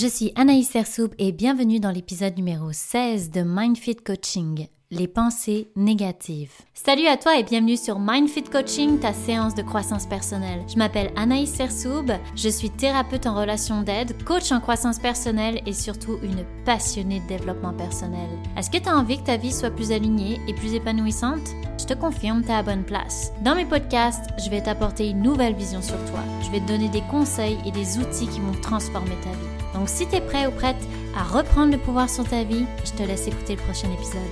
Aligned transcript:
Je 0.00 0.06
suis 0.06 0.30
Anaïs 0.36 0.70
Sersoub 0.70 1.08
et 1.18 1.32
bienvenue 1.32 1.80
dans 1.80 1.90
l'épisode 1.90 2.36
numéro 2.36 2.70
16 2.70 3.32
de 3.32 3.42
MindFit 3.42 3.96
Coaching, 3.96 4.68
les 4.92 5.08
pensées 5.08 5.72
négatives. 5.74 6.52
Salut 6.72 7.08
à 7.08 7.16
toi 7.16 7.36
et 7.36 7.42
bienvenue 7.42 7.76
sur 7.76 7.98
MindFit 7.98 8.44
Coaching, 8.44 9.00
ta 9.00 9.12
séance 9.12 9.56
de 9.56 9.62
croissance 9.62 10.06
personnelle. 10.06 10.62
Je 10.68 10.76
m'appelle 10.76 11.10
Anaïs 11.16 11.52
Sersoub, 11.52 12.12
je 12.36 12.48
suis 12.48 12.70
thérapeute 12.70 13.26
en 13.26 13.34
relation 13.34 13.82
d'aide, 13.82 14.22
coach 14.22 14.52
en 14.52 14.60
croissance 14.60 15.00
personnelle 15.00 15.60
et 15.66 15.72
surtout 15.72 16.20
une 16.22 16.44
passionnée 16.64 17.18
de 17.18 17.26
développement 17.26 17.74
personnel. 17.74 18.28
Est-ce 18.56 18.70
que 18.70 18.78
tu 18.78 18.88
as 18.88 18.96
envie 18.96 19.18
que 19.18 19.26
ta 19.26 19.36
vie 19.36 19.52
soit 19.52 19.72
plus 19.72 19.90
alignée 19.90 20.38
et 20.46 20.54
plus 20.54 20.74
épanouissante? 20.74 21.48
Je 21.76 21.86
te 21.86 21.94
confirme, 21.94 22.44
tu 22.44 22.52
à 22.52 22.62
bonne 22.62 22.84
place. 22.84 23.32
Dans 23.42 23.56
mes 23.56 23.66
podcasts, 23.66 24.26
je 24.44 24.48
vais 24.48 24.62
t'apporter 24.62 25.08
une 25.08 25.22
nouvelle 25.22 25.56
vision 25.56 25.82
sur 25.82 25.98
toi. 26.04 26.20
Je 26.42 26.52
vais 26.52 26.60
te 26.60 26.68
donner 26.68 26.88
des 26.88 27.02
conseils 27.10 27.58
et 27.66 27.72
des 27.72 27.98
outils 27.98 28.28
qui 28.28 28.38
vont 28.38 28.60
transformer 28.62 29.16
ta 29.24 29.30
vie. 29.30 29.57
Donc 29.78 29.88
si 29.88 30.08
tu 30.08 30.16
es 30.16 30.20
prêt 30.20 30.44
ou 30.48 30.50
prête 30.50 30.76
à 31.16 31.22
reprendre 31.22 31.70
le 31.70 31.78
pouvoir 31.78 32.10
sur 32.10 32.28
ta 32.28 32.42
vie, 32.42 32.66
je 32.84 32.90
te 32.90 33.02
laisse 33.04 33.28
écouter 33.28 33.54
le 33.54 33.62
prochain 33.62 33.88
épisode. 33.92 34.22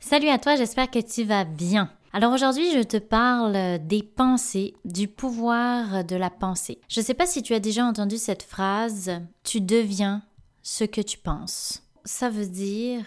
Salut 0.00 0.28
à 0.28 0.38
toi, 0.38 0.56
j'espère 0.56 0.90
que 0.90 1.00
tu 1.00 1.24
vas 1.24 1.44
bien. 1.44 1.90
Alors 2.16 2.32
aujourd'hui, 2.32 2.70
je 2.70 2.84
te 2.84 2.96
parle 2.96 3.84
des 3.88 4.04
pensées, 4.04 4.76
du 4.84 5.08
pouvoir 5.08 6.04
de 6.04 6.14
la 6.14 6.30
pensée. 6.30 6.80
Je 6.86 7.00
ne 7.00 7.04
sais 7.04 7.12
pas 7.12 7.26
si 7.26 7.42
tu 7.42 7.54
as 7.54 7.58
déjà 7.58 7.84
entendu 7.84 8.18
cette 8.18 8.44
phrase, 8.44 9.10
tu 9.42 9.60
deviens 9.60 10.22
ce 10.62 10.84
que 10.84 11.00
tu 11.00 11.18
penses. 11.18 11.82
Ça 12.04 12.30
veut 12.30 12.46
dire 12.46 13.04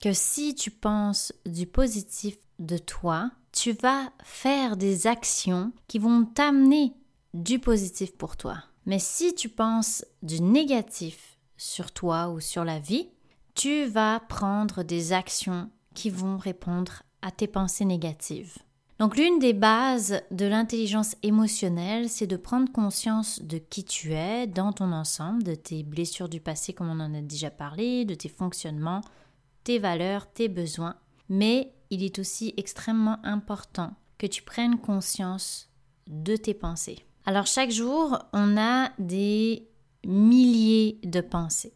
que 0.00 0.14
si 0.14 0.54
tu 0.54 0.70
penses 0.70 1.34
du 1.44 1.66
positif 1.66 2.38
de 2.58 2.78
toi, 2.78 3.30
tu 3.52 3.72
vas 3.72 4.10
faire 4.24 4.78
des 4.78 5.06
actions 5.06 5.70
qui 5.86 5.98
vont 5.98 6.24
t'amener 6.24 6.94
du 7.34 7.58
positif 7.58 8.16
pour 8.16 8.38
toi. 8.38 8.56
Mais 8.86 8.98
si 8.98 9.34
tu 9.34 9.50
penses 9.50 10.02
du 10.22 10.40
négatif 10.40 11.36
sur 11.58 11.92
toi 11.92 12.30
ou 12.30 12.40
sur 12.40 12.64
la 12.64 12.78
vie, 12.78 13.10
tu 13.54 13.84
vas 13.84 14.18
prendre 14.30 14.82
des 14.82 15.12
actions 15.12 15.68
qui 15.92 16.08
vont 16.08 16.38
répondre 16.38 17.02
à 17.22 17.30
tes 17.30 17.46
pensées 17.46 17.84
négatives. 17.84 18.58
Donc 18.98 19.16
l'une 19.16 19.38
des 19.38 19.52
bases 19.52 20.22
de 20.30 20.46
l'intelligence 20.46 21.16
émotionnelle, 21.22 22.08
c'est 22.08 22.26
de 22.26 22.36
prendre 22.36 22.72
conscience 22.72 23.42
de 23.42 23.58
qui 23.58 23.84
tu 23.84 24.14
es 24.14 24.46
dans 24.46 24.72
ton 24.72 24.90
ensemble, 24.92 25.42
de 25.42 25.54
tes 25.54 25.82
blessures 25.82 26.30
du 26.30 26.40
passé 26.40 26.72
comme 26.72 26.88
on 26.88 27.00
en 27.00 27.14
a 27.14 27.20
déjà 27.20 27.50
parlé, 27.50 28.06
de 28.06 28.14
tes 28.14 28.30
fonctionnements, 28.30 29.02
tes 29.64 29.78
valeurs, 29.78 30.32
tes 30.32 30.48
besoins. 30.48 30.96
Mais 31.28 31.74
il 31.90 32.04
est 32.04 32.18
aussi 32.18 32.54
extrêmement 32.56 33.18
important 33.22 33.92
que 34.16 34.26
tu 34.26 34.42
prennes 34.42 34.78
conscience 34.78 35.68
de 36.06 36.36
tes 36.36 36.54
pensées. 36.54 37.04
Alors 37.26 37.46
chaque 37.46 37.70
jour, 37.70 38.18
on 38.32 38.56
a 38.56 38.92
des 38.98 39.68
milliers 40.06 41.00
de 41.04 41.20
pensées. 41.20 41.74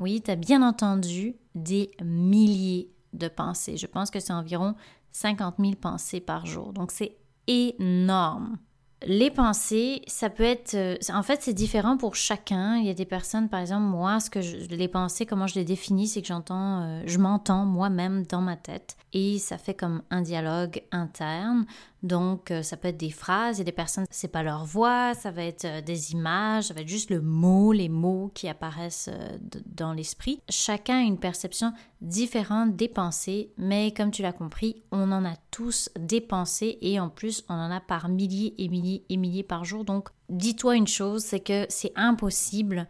Oui, 0.00 0.22
tu 0.22 0.30
as 0.30 0.36
bien 0.36 0.66
entendu, 0.66 1.36
des 1.54 1.90
milliers 2.02 2.90
de 3.12 3.28
pensées. 3.28 3.76
Je 3.76 3.86
pense 3.86 4.10
que 4.10 4.20
c'est 4.20 4.32
environ 4.32 4.74
50 5.12 5.56
000 5.58 5.72
pensées 5.74 6.20
par 6.20 6.46
jour. 6.46 6.72
Donc 6.72 6.92
c'est 6.92 7.16
énorme. 7.46 8.58
Les 9.06 9.30
pensées, 9.30 10.02
ça 10.08 10.28
peut 10.28 10.42
être... 10.42 10.74
Euh, 10.74 10.96
en 11.14 11.22
fait, 11.22 11.40
c'est 11.42 11.54
différent 11.54 11.96
pour 11.96 12.16
chacun. 12.16 12.78
Il 12.78 12.86
y 12.86 12.90
a 12.90 12.94
des 12.94 13.04
personnes, 13.04 13.48
par 13.48 13.60
exemple, 13.60 13.84
moi, 13.84 14.18
ce 14.18 14.28
que 14.28 14.40
je, 14.40 14.56
les 14.66 14.88
pensées, 14.88 15.24
comment 15.24 15.46
je 15.46 15.54
les 15.54 15.64
définis, 15.64 16.08
c'est 16.08 16.20
que 16.20 16.26
j'entends, 16.26 16.82
euh, 16.82 17.02
je 17.06 17.18
m'entends 17.18 17.64
moi-même 17.64 18.26
dans 18.26 18.40
ma 18.40 18.56
tête. 18.56 18.96
Et 19.12 19.38
ça 19.38 19.56
fait 19.56 19.74
comme 19.74 20.02
un 20.10 20.20
dialogue 20.20 20.82
interne. 20.90 21.64
Donc, 22.02 22.50
euh, 22.50 22.62
ça 22.62 22.76
peut 22.76 22.88
être 22.88 22.96
des 22.96 23.10
phrases 23.10 23.60
et 23.60 23.64
des 23.64 23.72
personnes, 23.72 24.04
c'est 24.10 24.28
pas 24.28 24.44
leur 24.44 24.64
voix, 24.64 25.14
ça 25.14 25.32
va 25.32 25.42
être 25.42 25.64
euh, 25.64 25.80
des 25.80 26.12
images, 26.12 26.64
ça 26.64 26.74
va 26.74 26.82
être 26.82 26.88
juste 26.88 27.10
le 27.10 27.20
mot, 27.20 27.72
les 27.72 27.88
mots 27.88 28.30
qui 28.34 28.48
apparaissent 28.48 29.10
euh, 29.12 29.38
dans 29.66 29.92
l'esprit. 29.92 30.40
Chacun 30.48 30.98
a 30.98 31.02
une 31.02 31.18
perception 31.18 31.72
différente 32.00 32.76
des 32.76 32.88
pensées, 32.88 33.52
mais 33.58 33.92
comme 33.92 34.12
tu 34.12 34.22
l'as 34.22 34.32
compris, 34.32 34.82
on 34.92 35.10
en 35.10 35.24
a 35.24 35.34
tous 35.50 35.90
des 35.98 36.20
pensées 36.20 36.78
et 36.82 37.00
en 37.00 37.08
plus, 37.08 37.44
on 37.48 37.54
en 37.54 37.70
a 37.70 37.80
par 37.80 38.08
milliers 38.08 38.54
et 38.58 38.68
milliers 38.68 39.04
et 39.08 39.16
milliers 39.16 39.42
par 39.42 39.64
jour. 39.64 39.84
Donc, 39.84 40.10
dis-toi 40.28 40.76
une 40.76 40.86
chose, 40.86 41.24
c'est 41.24 41.40
que 41.40 41.66
c'est 41.68 41.92
impossible 41.96 42.86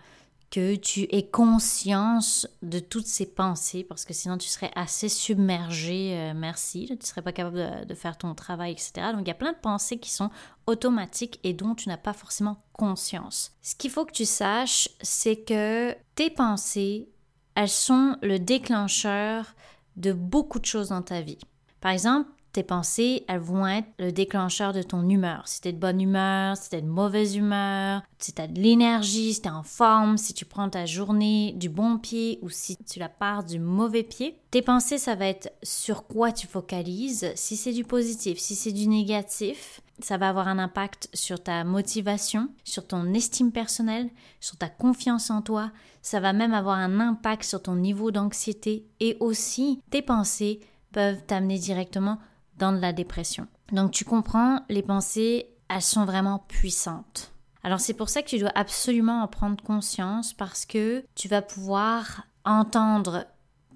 que 0.50 0.76
tu 0.76 1.02
aies 1.10 1.28
conscience 1.28 2.48
de 2.62 2.78
toutes 2.78 3.06
ces 3.06 3.26
pensées, 3.26 3.84
parce 3.84 4.04
que 4.04 4.14
sinon 4.14 4.38
tu 4.38 4.48
serais 4.48 4.70
assez 4.74 5.08
submergé, 5.08 6.16
euh, 6.16 6.32
merci, 6.34 6.86
tu 6.86 6.94
ne 6.94 7.02
serais 7.02 7.22
pas 7.22 7.32
capable 7.32 7.86
de, 7.86 7.94
faire 7.94 8.16
ton 8.16 8.34
travail, 8.34 8.72
etc. 8.72 8.92
Donc 9.12 9.22
il 9.22 9.28
y 9.28 9.32
a 9.32 9.34
plein 9.34 9.52
de 9.52 9.58
pensées 9.58 9.98
qui 9.98 10.10
sont 10.10 10.30
automatiques 10.66 11.38
et 11.44 11.52
dont 11.52 11.74
tu 11.74 11.88
n'as 11.88 11.98
pas 11.98 12.14
forcément 12.14 12.64
conscience. 12.72 13.52
Ce 13.62 13.74
qu'il 13.74 13.90
faut 13.90 14.06
que 14.06 14.12
tu 14.12 14.24
saches, 14.24 14.88
c'est 15.02 15.36
que 15.36 15.94
tes 16.14 16.30
pensées, 16.30 17.10
elles 17.54 17.68
sont 17.68 18.16
le 18.22 18.38
déclencheur 18.38 19.54
de 19.96 20.12
beaucoup 20.12 20.60
de 20.60 20.66
choses 20.66 20.88
dans 20.88 21.02
ta 21.02 21.20
vie. 21.20 21.38
Par 21.80 21.90
exemple, 21.90 22.30
tes 22.52 22.62
pensées, 22.62 23.24
elles 23.28 23.40
vont 23.40 23.66
être 23.66 23.88
le 23.98 24.10
déclencheur 24.10 24.72
de 24.72 24.82
ton 24.82 25.08
humeur. 25.08 25.46
Si 25.46 25.60
tu 25.60 25.68
es 25.68 25.72
de 25.72 25.78
bonne 25.78 26.00
humeur, 26.00 26.56
si 26.56 26.70
tu 26.70 26.76
es 26.76 26.82
de 26.82 26.86
mauvaise 26.86 27.36
humeur, 27.36 28.02
si 28.18 28.32
tu 28.32 28.42
as 28.42 28.46
de 28.46 28.60
l'énergie, 28.60 29.34
si 29.34 29.42
tu 29.42 29.48
es 29.48 29.50
en 29.50 29.62
forme, 29.62 30.16
si 30.16 30.34
tu 30.34 30.44
prends 30.44 30.68
ta 30.68 30.86
journée 30.86 31.52
du 31.56 31.68
bon 31.68 31.98
pied 31.98 32.38
ou 32.42 32.48
si 32.48 32.76
tu 32.76 32.98
la 32.98 33.08
pars 33.08 33.44
du 33.44 33.58
mauvais 33.58 34.02
pied. 34.02 34.40
Tes 34.50 34.62
pensées, 34.62 34.98
ça 34.98 35.14
va 35.14 35.26
être 35.26 35.52
sur 35.62 36.06
quoi 36.06 36.32
tu 36.32 36.46
focalises. 36.46 37.30
Si 37.34 37.56
c'est 37.56 37.72
du 37.72 37.84
positif, 37.84 38.38
si 38.38 38.54
c'est 38.54 38.72
du 38.72 38.88
négatif, 38.88 39.80
ça 40.00 40.16
va 40.16 40.28
avoir 40.28 40.48
un 40.48 40.58
impact 40.58 41.08
sur 41.12 41.42
ta 41.42 41.64
motivation, 41.64 42.48
sur 42.64 42.86
ton 42.86 43.12
estime 43.14 43.52
personnelle, 43.52 44.10
sur 44.40 44.56
ta 44.56 44.68
confiance 44.68 45.30
en 45.30 45.42
toi. 45.42 45.70
Ça 46.02 46.20
va 46.20 46.32
même 46.32 46.54
avoir 46.54 46.78
un 46.78 47.00
impact 47.00 47.44
sur 47.44 47.62
ton 47.62 47.76
niveau 47.76 48.10
d'anxiété 48.10 48.86
et 49.00 49.16
aussi 49.20 49.80
tes 49.90 50.02
pensées 50.02 50.60
peuvent 50.92 51.22
t'amener 51.26 51.58
directement 51.58 52.18
dans 52.58 52.72
de 52.72 52.78
la 52.78 52.92
dépression. 52.92 53.46
Donc 53.72 53.92
tu 53.92 54.04
comprends, 54.04 54.60
les 54.68 54.82
pensées, 54.82 55.48
elles 55.68 55.82
sont 55.82 56.04
vraiment 56.04 56.44
puissantes. 56.48 57.32
Alors 57.62 57.80
c'est 57.80 57.94
pour 57.94 58.08
ça 58.08 58.22
que 58.22 58.28
tu 58.28 58.38
dois 58.38 58.52
absolument 58.54 59.22
en 59.22 59.28
prendre 59.28 59.62
conscience 59.62 60.32
parce 60.32 60.64
que 60.64 61.04
tu 61.14 61.28
vas 61.28 61.42
pouvoir 61.42 62.22
entendre 62.44 63.26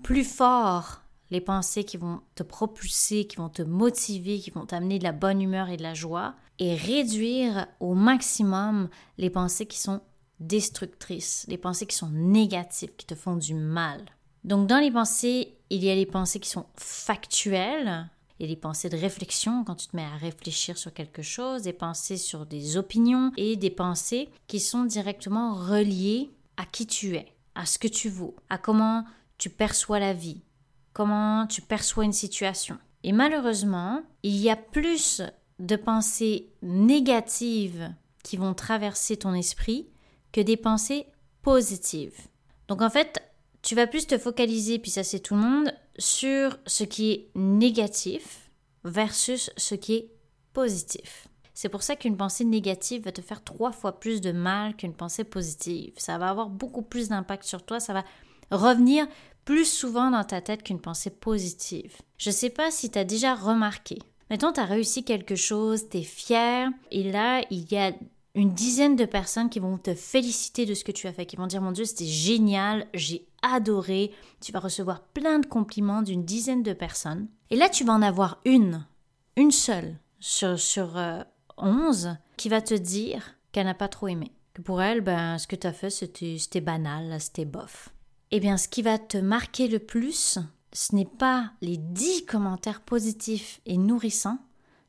plus 0.02 0.24
fort 0.24 1.02
les 1.30 1.40
pensées 1.40 1.84
qui 1.84 1.96
vont 1.96 2.20
te 2.34 2.42
propulser, 2.42 3.26
qui 3.26 3.36
vont 3.36 3.48
te 3.48 3.62
motiver, 3.62 4.38
qui 4.38 4.50
vont 4.50 4.66
t'amener 4.66 4.98
de 4.98 5.04
la 5.04 5.12
bonne 5.12 5.40
humeur 5.40 5.70
et 5.70 5.78
de 5.78 5.82
la 5.82 5.94
joie, 5.94 6.34
et 6.58 6.74
réduire 6.74 7.66
au 7.80 7.94
maximum 7.94 8.88
les 9.16 9.30
pensées 9.30 9.66
qui 9.66 9.78
sont 9.78 10.02
destructrices, 10.40 11.46
les 11.48 11.56
pensées 11.56 11.86
qui 11.86 11.96
sont 11.96 12.10
négatives, 12.10 12.94
qui 12.96 13.06
te 13.06 13.14
font 13.14 13.36
du 13.36 13.54
mal. 13.54 14.04
Donc 14.44 14.66
dans 14.66 14.78
les 14.78 14.90
pensées, 14.90 15.56
il 15.70 15.82
y 15.82 15.90
a 15.90 15.94
les 15.94 16.06
pensées 16.06 16.40
qui 16.40 16.50
sont 16.50 16.66
factuelles, 16.76 18.10
il 18.42 18.48
y 18.48 18.50
a 18.50 18.54
des 18.56 18.60
pensées 18.60 18.88
de 18.88 18.96
réflexion 18.96 19.62
quand 19.62 19.76
tu 19.76 19.86
te 19.86 19.94
mets 19.94 20.02
à 20.02 20.16
réfléchir 20.16 20.76
sur 20.76 20.92
quelque 20.92 21.22
chose, 21.22 21.62
des 21.62 21.72
pensées 21.72 22.16
sur 22.16 22.44
des 22.44 22.76
opinions 22.76 23.30
et 23.36 23.54
des 23.54 23.70
pensées 23.70 24.30
qui 24.48 24.58
sont 24.58 24.82
directement 24.82 25.54
reliées 25.54 26.28
à 26.56 26.64
qui 26.64 26.88
tu 26.88 27.14
es, 27.14 27.32
à 27.54 27.66
ce 27.66 27.78
que 27.78 27.86
tu 27.86 28.08
vaux, 28.08 28.34
à 28.50 28.58
comment 28.58 29.04
tu 29.38 29.48
perçois 29.48 30.00
la 30.00 30.12
vie, 30.12 30.42
comment 30.92 31.46
tu 31.46 31.62
perçois 31.62 32.04
une 32.04 32.12
situation. 32.12 32.78
Et 33.04 33.12
malheureusement, 33.12 34.02
il 34.24 34.36
y 34.36 34.50
a 34.50 34.56
plus 34.56 35.22
de 35.60 35.76
pensées 35.76 36.50
négatives 36.62 37.94
qui 38.24 38.36
vont 38.36 38.54
traverser 38.54 39.16
ton 39.16 39.34
esprit 39.34 39.86
que 40.32 40.40
des 40.40 40.56
pensées 40.56 41.06
positives. 41.42 42.26
Donc 42.66 42.82
en 42.82 42.90
fait, 42.90 43.22
tu 43.62 43.76
vas 43.76 43.86
plus 43.86 44.08
te 44.08 44.18
focaliser, 44.18 44.80
puis 44.80 44.90
ça 44.90 45.04
c'est 45.04 45.20
tout 45.20 45.36
le 45.36 45.42
monde, 45.42 45.72
sur 45.98 46.58
ce 46.66 46.84
qui 46.84 47.12
est 47.12 47.28
négatif 47.34 48.50
versus 48.84 49.50
ce 49.56 49.74
qui 49.74 49.94
est 49.94 50.10
positif. 50.52 51.28
C'est 51.54 51.68
pour 51.68 51.82
ça 51.82 51.96
qu'une 51.96 52.16
pensée 52.16 52.44
négative 52.44 53.04
va 53.04 53.12
te 53.12 53.20
faire 53.20 53.44
trois 53.44 53.72
fois 53.72 54.00
plus 54.00 54.20
de 54.20 54.32
mal 54.32 54.74
qu'une 54.74 54.94
pensée 54.94 55.24
positive. 55.24 55.92
Ça 55.96 56.18
va 56.18 56.30
avoir 56.30 56.48
beaucoup 56.48 56.82
plus 56.82 57.08
d'impact 57.08 57.44
sur 57.44 57.64
toi, 57.64 57.78
ça 57.78 57.92
va 57.92 58.04
revenir 58.50 59.06
plus 59.44 59.64
souvent 59.64 60.10
dans 60.10 60.24
ta 60.24 60.40
tête 60.40 60.62
qu'une 60.62 60.80
pensée 60.80 61.10
positive. 61.10 61.96
Je 62.18 62.30
ne 62.30 62.34
sais 62.34 62.50
pas 62.50 62.70
si 62.70 62.90
tu 62.90 62.98
as 62.98 63.04
déjà 63.04 63.34
remarqué. 63.34 63.98
Mettons, 64.30 64.52
tu 64.52 64.60
as 64.60 64.64
réussi 64.64 65.04
quelque 65.04 65.36
chose, 65.36 65.88
tu 65.90 65.98
es 65.98 66.02
fier, 66.02 66.70
et 66.90 67.10
là, 67.10 67.44
il 67.50 67.70
y 67.70 67.76
a 67.76 67.92
une 68.34 68.54
dizaine 68.54 68.96
de 68.96 69.04
personnes 69.04 69.50
qui 69.50 69.58
vont 69.58 69.76
te 69.76 69.94
féliciter 69.94 70.64
de 70.64 70.74
ce 70.74 70.84
que 70.84 70.92
tu 70.92 71.06
as 71.06 71.12
fait, 71.12 71.26
qui 71.26 71.36
vont 71.36 71.46
dire 71.46 71.60
mon 71.60 71.72
Dieu, 71.72 71.84
c'était 71.84 72.06
génial, 72.06 72.86
j'ai 72.94 73.26
adoré. 73.42 74.12
Tu 74.40 74.52
vas 74.52 74.60
recevoir 74.60 75.02
plein 75.02 75.38
de 75.38 75.46
compliments 75.46 76.02
d'une 76.02 76.24
dizaine 76.24 76.62
de 76.62 76.72
personnes. 76.72 77.28
Et 77.50 77.56
là, 77.56 77.68
tu 77.68 77.84
vas 77.84 77.92
en 77.92 78.02
avoir 78.02 78.40
une, 78.44 78.86
une 79.36 79.50
seule, 79.50 79.96
sur, 80.20 80.58
sur 80.58 80.96
euh, 80.96 81.22
11 81.58 82.16
qui 82.36 82.48
va 82.48 82.60
te 82.60 82.74
dire 82.74 83.36
qu'elle 83.50 83.66
n'a 83.66 83.74
pas 83.74 83.88
trop 83.88 84.08
aimé. 84.08 84.32
Que 84.54 84.62
pour 84.62 84.82
elle, 84.82 85.00
ben, 85.00 85.38
ce 85.38 85.46
que 85.46 85.56
tu 85.56 85.66
as 85.66 85.72
fait, 85.72 85.90
c'était 85.90 86.60
banal, 86.60 87.20
c'était 87.20 87.44
bof. 87.44 87.90
Eh 88.30 88.40
bien, 88.40 88.56
ce 88.56 88.68
qui 88.68 88.82
va 88.82 88.98
te 88.98 89.18
marquer 89.18 89.68
le 89.68 89.78
plus, 89.78 90.38
ce 90.72 90.94
n'est 90.94 91.04
pas 91.04 91.52
les 91.60 91.76
10 91.76 92.26
commentaires 92.26 92.80
positifs 92.80 93.60
et 93.66 93.76
nourrissants, 93.76 94.38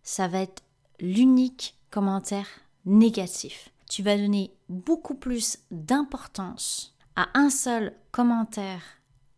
ça 0.02 0.28
va 0.28 0.42
être 0.42 0.64
l'unique 1.00 1.78
commentaire 1.92 2.48
négatif. 2.86 3.70
Tu 3.90 4.02
vas 4.02 4.18
donner 4.18 4.54
beaucoup 4.70 5.16
plus 5.16 5.60
d'importance 5.72 6.93
à 7.15 7.30
un 7.33 7.50
seul 7.50 7.94
commentaire 8.12 8.81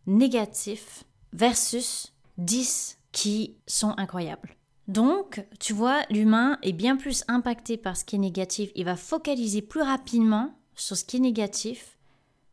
négatif 0.07 1.04
versus 1.33 2.13
10 2.38 3.00
qui 3.12 3.56
sont 3.68 3.94
incroyables. 3.98 4.56
Donc, 4.88 5.44
tu 5.60 5.74
vois, 5.74 6.04
l'humain 6.10 6.60
est 6.62 6.74
bien 6.74 6.95
plus 6.95 7.24
impacté 7.27 7.77
par 7.77 7.98
ce 7.98 8.06
qui 8.06 8.18
est 8.18 8.19
négatif. 8.19 8.72
Il 8.75 8.86
va 8.86 8.95
focaliser 8.95 9.62
plus 9.62 9.81
rapidement 9.81 10.57
sur 10.75 10.95
ce 10.95 11.04
qui 11.04 11.18
est 11.18 11.22
négatif 11.22 11.98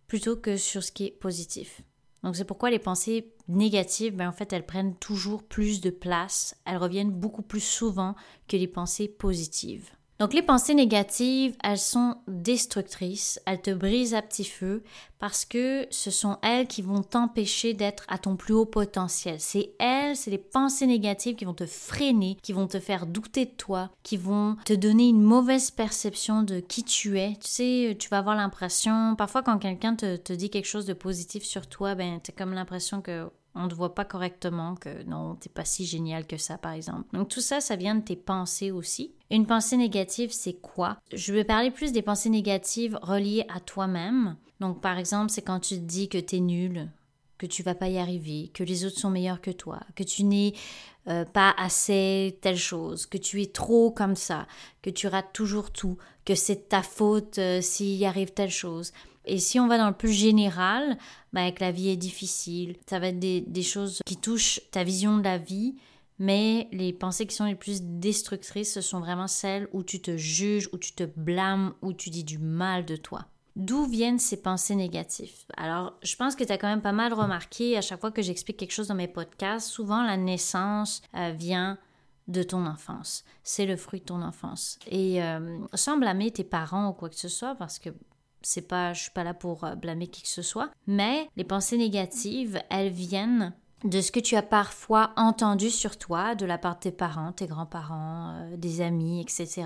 plutôt 0.06 0.36
que 0.36 0.56
sur 0.56 0.82
ce 0.82 0.92
qui 0.92 1.06
est 1.06 1.10
positif. 1.10 1.82
Donc 2.22 2.36
c'est 2.36 2.44
pourquoi 2.44 2.70
les 2.70 2.78
pensées 2.78 3.32
négatives, 3.48 4.14
ben, 4.14 4.28
en 4.28 4.32
fait, 4.32 4.52
elles 4.52 4.66
prennent 4.66 4.94
toujours 4.96 5.42
plus 5.42 5.80
de 5.80 5.90
place, 5.90 6.56
elles 6.64 6.76
reviennent 6.76 7.10
beaucoup 7.10 7.42
plus 7.42 7.60
souvent 7.60 8.14
que 8.46 8.56
les 8.56 8.69
pensées 8.69 9.08
positives. 9.08 9.90
Donc 10.22 10.34
les 10.34 10.42
pensées 10.42 10.76
négatives, 10.76 11.56
elles 11.64 11.76
sont 11.76 12.14
destructrices, 12.28 13.40
elles 13.44 13.60
te 13.60 13.72
brisent 13.72 14.14
à 14.14 14.22
petit 14.22 14.44
feu 14.44 14.84
parce 15.19 15.44
que 15.44 15.84
ce 15.90 16.12
sont 16.12 16.38
elles 16.42 16.69
qui 16.69 16.80
vont 16.80 17.02
t'empêcher 17.02 17.74
d'être 17.74 18.04
à 18.06 18.19
ton 18.19 18.36
plus 18.36 18.54
haut 18.54 18.64
potentiel. 18.64 19.40
C'est 19.40 19.72
elles, 19.80 20.14
c'est 20.14 20.30
les 20.30 20.38
pensées 20.38 20.86
négatives 20.86 21.34
qui 21.34 21.44
vont 21.44 21.54
te 21.54 21.66
freiner, 21.66 22.36
qui 22.40 22.52
vont 22.52 22.69
te 22.69 22.78
faire 22.78 23.06
douter 23.06 23.46
de 23.46 23.50
toi, 23.50 23.90
qui 24.04 24.16
vont 24.16 24.54
te 24.64 24.74
donner 24.74 25.08
une 25.08 25.22
mauvaise 25.22 25.72
perception 25.72 26.44
de 26.44 26.60
qui 26.60 26.84
tu 26.84 27.19
es. 27.19 27.32
Tu 27.40 27.48
sais, 27.48 27.96
tu 27.98 28.08
vas 28.08 28.19
avoir 28.19 28.36
l'impression, 28.36 29.16
parfois 29.16 29.42
quand 29.42 29.58
quelqu'un 29.58 29.96
te, 29.96 30.14
te, 30.14 30.32
dit 30.32 30.50
quelque 30.50 30.69
chose 30.69 30.86
de 30.86 30.92
positif 30.92 31.42
sur 31.42 31.66
toi, 31.66 31.96
ben 31.96 32.20
as 32.24 32.30
comme 32.30 32.54
l'impression 32.54 33.02
que 33.02 33.28
on 33.54 33.69
te 33.69 33.75
voit 33.75 33.94
pas 33.94 34.04
correctement, 34.04 34.75
que 34.75 35.02
non, 35.04 35.34
t'es 35.34 35.49
pas 35.49 35.64
si 35.64 35.84
génial 35.84 36.26
que 36.26 36.37
ça, 36.37 36.58
par 36.58 36.72
exemple. 36.72 37.04
Donc 37.12 37.28
tout 37.28 37.40
ça, 37.40 37.60
ça 37.60 37.76
vient 37.76 37.94
de 37.94 38.02
tes 38.02 38.16
pensées 38.16 38.70
aussi. 38.70 39.12
Une 39.31 39.46
pensée 39.46 39.76
négative, 39.76 40.31
c'est 40.32 40.54
quoi? 40.54 40.99
Je 41.12 41.32
vais 41.32 41.44
parler 41.44 41.70
plus 41.70 41.93
des 41.93 42.02
pensées 42.02 42.31
négatives 42.31 42.99
reliées 43.02 43.44
à 43.54 43.60
toi-même. 43.60 44.37
Donc 44.60 44.81
par 44.81 44.99
exemple, 44.99 45.31
c'est 45.31 45.43
quand 45.43 45.60
tu 45.60 45.76
te 45.76 45.81
dis 45.81 46.08
que 46.08 46.19
t'es 46.19 46.40
nul, 46.40 46.88
que 47.38 47.46
tu 47.46 47.62
vas 47.62 47.75
pas 47.75 47.88
y 47.88 47.99
arriver, 47.99 48.50
que 48.54 48.62
les 48.62 48.84
autres 48.84 49.00
sont 49.00 49.10
meilleurs 49.10 49.40
que 49.40 49.50
toi, 49.50 49.81
que 49.96 50.05
tu 50.05 50.22
n'es 50.22 50.55
euh, 51.08 51.25
pas 51.25 51.52
assez 51.58 52.38
telle 52.40 52.56
chose, 52.56 53.06
que 53.06 53.19
tu 53.19 53.43
es 53.43 53.46
trop 53.46 53.90
comme 53.90 54.14
ça, 54.14 54.46
que 54.81 54.90
tu 54.90 55.08
rates 55.08 55.32
toujours 55.32 55.72
tout, 55.72 55.98
que 56.25 56.37
c'est 56.37 56.69
ta 56.69 56.82
faute 56.82 57.38
euh, 57.38 57.60
s'il 57.60 58.05
arrive 58.05 58.32
telle 58.32 58.50
chose. 58.50 58.93
Et 59.24 59.38
si 59.38 59.60
on 59.60 59.69
va 59.69 59.78
dans 59.78 59.88
le 59.88 59.96
plus 59.96 60.12
général, 60.12 60.98
bah, 61.32 61.50
que 61.52 61.60
la 61.60 61.72
vie 61.72 61.88
est 61.88 61.96
difficile, 61.96 62.76
ça 62.88 62.98
va 62.98 63.08
être 63.08 63.19
des, 63.20 63.62
choses 63.62 64.00
qui 64.04 64.16
touchent 64.16 64.60
ta 64.70 64.84
vision 64.84 65.19
de 65.19 65.24
la 65.24 65.38
vie, 65.38 65.76
mais 66.19 66.69
les 66.72 66.92
pensées 66.92 67.26
qui 67.26 67.34
sont 67.34 67.44
les 67.44 67.54
plus 67.54 67.82
destructrices, 67.82 68.74
ce 68.74 68.80
sont 68.80 69.00
vraiment 69.00 69.28
celles 69.28 69.69
où 69.72 69.82
tu 69.82 70.00
te 70.00 70.16
juges, 70.16 70.69
où 70.72 70.78
tu 70.78 70.92
te 70.92 71.04
blâmes, 71.04 71.74
où 71.82 71.92
tu 71.92 72.10
dis 72.10 72.24
du 72.24 72.38
mal 72.38 72.84
de 72.84 72.96
toi. 72.96 73.26
D'où 73.54 73.84
viennent 73.84 74.19
ces 74.19 74.40
pensées 74.40 74.74
négatives? 74.74 75.44
Alors, 75.56 75.94
je 76.02 76.16
pense 76.16 76.36
que 76.36 76.44
tu 76.44 76.52
as 76.52 76.58
quand 76.58 76.69
même 76.69 76.80
pas 76.80 76.92
mal 76.92 77.12
remarqué 77.12 77.76
à 77.76 77.82
chaque 77.82 78.00
fois 78.00 78.10
que 78.10 78.22
j'explique 78.22 78.56
quelque 78.56 78.72
chose 78.72 78.88
dans 78.88 78.94
mes 78.94 79.08
podcasts, 79.08 79.69
souvent 79.69 80.02
la 80.02 80.16
naissance 80.16 81.02
euh, 81.14 81.32
vient 81.36 81.78
de 82.28 82.42
ton 82.42 82.66
enfance. 82.66 83.24
C'est 83.42 83.66
le 83.66 83.76
fruit 83.76 84.00
de 84.00 84.06
ton 84.06 84.22
enfance. 84.22 84.78
Et 84.86 85.22
euh, 85.22 85.58
sans 85.74 85.98
blâmer 85.98 86.30
tes 86.30 86.44
parents 86.44 86.88
ou 86.88 86.92
quoi 86.92 87.10
que 87.10 87.16
ce 87.16 87.28
soit, 87.28 87.54
parce 87.54 87.78
que 87.78 87.90
c'est 88.43 88.69
pas, 88.69 88.93
je 88.93 89.03
suis 89.03 89.11
pas 89.11 89.25
là 89.25 89.35
pour 89.35 89.65
euh, 89.65 89.75
blâmer 89.75 90.06
qui 90.06 90.23
que 90.23 90.29
ce 90.29 90.43
soit, 90.43 90.71
mais 90.87 91.29
les 91.37 91.44
pensées 91.44 91.79
négatives, 91.79 92.61
elles 92.71 92.91
viennent 92.91 93.53
de 93.85 94.00
ce 94.00 94.12
que 94.12 94.21
tu 94.21 94.37
as 94.37 94.43
parfois 94.43 95.12
entendu 95.17 95.69
sur 95.69 95.99
toi 95.99 96.35
de 96.35 96.47
la 96.47 96.56
part 96.56 96.77
de 96.77 96.81
tes 96.81 96.93
parents, 96.93 97.33
tes 97.33 97.47
grands-parents, 97.47 98.35
euh, 98.35 98.56
des 98.56 98.81
amis, 98.81 99.21
etc. 99.21 99.65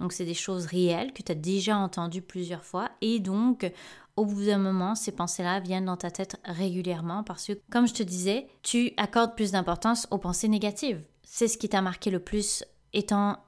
Donc 0.00 0.12
c'est 0.12 0.24
des 0.24 0.34
choses 0.34 0.66
réelles 0.66 1.12
que 1.12 1.22
tu 1.22 1.32
as 1.32 1.36
déjà 1.36 1.76
entendues 1.76 2.22
plusieurs 2.22 2.64
fois 2.64 2.90
et 3.00 3.20
donc 3.20 3.70
au 4.16 4.26
bout 4.26 4.44
d'un 4.44 4.58
moment, 4.58 4.94
ces 4.94 5.12
pensées-là 5.12 5.60
viennent 5.60 5.86
dans 5.86 5.96
ta 5.96 6.10
tête 6.10 6.36
régulièrement 6.44 7.22
parce 7.22 7.46
que, 7.46 7.54
comme 7.70 7.88
je 7.88 7.94
te 7.94 8.02
disais, 8.02 8.46
tu 8.62 8.92
accordes 8.98 9.34
plus 9.34 9.52
d'importance 9.52 10.06
aux 10.10 10.18
pensées 10.18 10.48
négatives. 10.48 11.02
C'est 11.22 11.48
ce 11.48 11.56
qui 11.56 11.70
t'a 11.70 11.80
marqué 11.80 12.10
le 12.10 12.18
plus 12.18 12.62
étant. 12.92 13.38